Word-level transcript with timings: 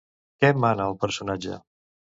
Què 0.43 0.49
mana 0.63 0.89
el 0.93 0.99
personatge? 1.07 1.63